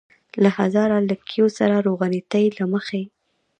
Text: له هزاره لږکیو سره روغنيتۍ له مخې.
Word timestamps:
له 0.43 0.49
هزاره 0.57 0.97
لږکیو 1.09 1.47
سره 1.57 1.75
روغنيتۍ 1.87 2.45
له 2.57 2.65
مخې. 2.73 3.01